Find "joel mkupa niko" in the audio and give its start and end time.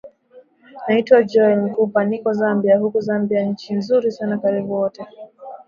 1.23-2.33